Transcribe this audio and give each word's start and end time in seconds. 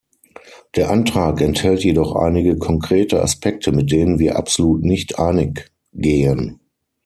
Der 0.75 0.89
Antrag 0.89 1.41
enthält 1.41 1.83
jedoch 1.83 2.15
einige 2.15 2.57
konkrete 2.57 3.21
Aspekte, 3.21 3.71
mit 3.71 3.91
denen 3.91 4.17
wir 4.17 4.35
absolut 4.35 4.81
nicht 4.83 5.19
einig 5.19 5.71
gehen. 5.93 6.59